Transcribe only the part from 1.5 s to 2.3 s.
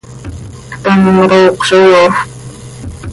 zo yoofp.